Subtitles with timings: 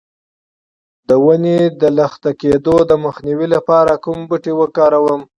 [1.07, 5.21] د وینې د لخته کیدو مخنیوي لپاره کوم بوټی وکاروم؟